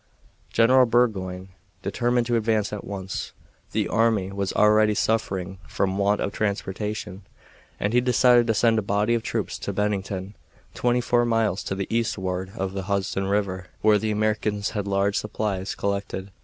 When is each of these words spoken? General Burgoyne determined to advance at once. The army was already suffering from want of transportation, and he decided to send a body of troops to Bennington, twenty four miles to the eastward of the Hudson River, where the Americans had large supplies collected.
General 0.51 0.87
Burgoyne 0.87 1.49
determined 1.83 2.25
to 2.25 2.35
advance 2.35 2.73
at 2.73 2.83
once. 2.83 3.33
The 3.71 3.87
army 3.87 4.31
was 4.31 4.51
already 4.51 4.95
suffering 4.95 5.59
from 5.67 5.99
want 5.99 6.19
of 6.19 6.31
transportation, 6.31 7.21
and 7.79 7.93
he 7.93 8.01
decided 8.01 8.47
to 8.47 8.55
send 8.55 8.79
a 8.79 8.81
body 8.81 9.13
of 9.13 9.21
troops 9.21 9.59
to 9.59 9.71
Bennington, 9.71 10.35
twenty 10.73 11.01
four 11.01 11.23
miles 11.23 11.63
to 11.65 11.75
the 11.75 11.85
eastward 11.95 12.51
of 12.57 12.73
the 12.73 12.85
Hudson 12.89 13.27
River, 13.27 13.67
where 13.81 13.99
the 13.99 14.09
Americans 14.09 14.71
had 14.71 14.87
large 14.87 15.17
supplies 15.19 15.75
collected. 15.75 16.31